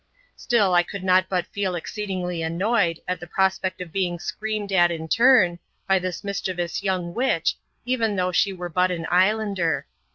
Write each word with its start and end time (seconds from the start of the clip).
Still, 0.35 0.73
I 0.73 0.81
could 0.81 1.03
not 1.03 1.29
but 1.29 1.45
feel 1.45 1.75
exceedingly 1.75 2.41
annoyed 2.41 3.01
at 3.07 3.19
the 3.19 3.27
prospect 3.27 3.81
of 3.81 3.91
being 3.91 4.17
screamed 4.17 4.71
at 4.71 4.89
in 4.89 5.07
turn, 5.07 5.59
by 5.87 5.99
this 5.99 6.23
mischievous 6.23 6.81
young 6.81 7.13
witch, 7.13 7.55
even 7.85 8.15
though 8.15 8.31
she 8.31 8.51
were 8.51 8.67
but 8.67 8.89
an 8.89 9.05
islander. 9.11 9.85